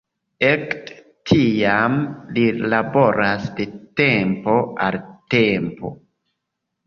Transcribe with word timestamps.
Ekde 0.51 0.95
tiam 1.31 1.97
li 2.37 2.45
laboras 2.73 3.45
de 3.59 3.67
tempo 4.03 4.55
al 4.89 4.97
tempo. 5.35 5.93